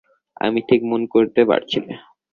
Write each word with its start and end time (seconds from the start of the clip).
আমি 0.41 0.59
ঠিক 0.69 0.81
মনে 0.83 1.07
করতে 1.07 1.41
পারছি 1.45 1.77
না। 1.81 1.95